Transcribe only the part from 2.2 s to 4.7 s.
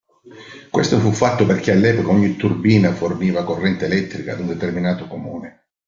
turbina forniva corrente elettrica ad un